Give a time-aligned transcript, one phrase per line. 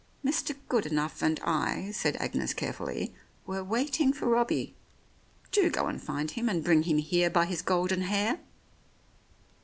[0.25, 0.55] ""Mr.
[0.67, 3.13] Goodenough and I," said Agnes carefully,
[3.45, 4.73] "were waiting for Robbie.
[5.51, 8.39] Do go and find him and bring him here by his golden hair."